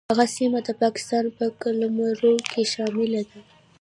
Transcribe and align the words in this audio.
هغه 0.11 0.25
سیمه 0.35 0.59
د 0.67 0.69
پاکستان 0.81 1.25
په 1.37 1.45
قلمرو 1.61 2.33
کې 2.51 2.63
شامله 2.73 3.21
ده. 3.29 3.39